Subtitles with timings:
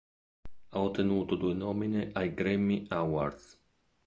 [0.71, 3.59] Ha ottenuto due nomine ai Grammy Awards.